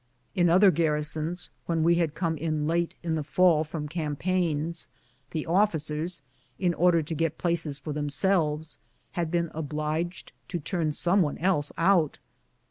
In 0.33 0.49
other 0.49 0.71
garrisons, 0.71 1.51
when 1.67 1.83
we 1.83 1.93
had 2.01 2.15
come 2.15 2.35
in 2.35 2.65
late 2.65 2.95
in 3.03 3.13
the 3.13 3.21
fall 3.23 3.63
from 3.63 3.87
campaigns, 3.87 4.87
the 5.29 5.45
officers, 5.45 6.23
in 6.57 6.73
order 6.73 7.03
to 7.03 7.13
get 7.13 7.37
places 7.37 7.77
for 7.77 7.93
them 7.93 8.09
selves, 8.09 8.79
had 9.11 9.29
been 9.29 9.51
obliged 9.53 10.31
to 10.47 10.59
turn 10.59 10.91
some 10.91 11.21
one 11.21 11.37
else 11.37 11.71
out. 11.77 12.17